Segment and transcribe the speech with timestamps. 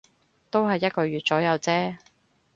[0.49, 1.97] 都係一個月左右啫